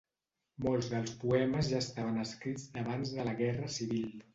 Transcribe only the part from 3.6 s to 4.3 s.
civil.